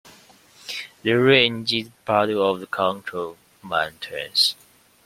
[1.03, 4.55] The range is part of the Concord Mountains.